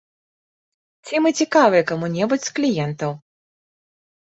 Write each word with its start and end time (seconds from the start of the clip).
Ці 1.07 1.15
мы 1.25 1.29
цікавыя 1.45 1.83
каму-небудзь 1.93 2.45
з 2.49 2.59
кліентаў. 2.59 3.11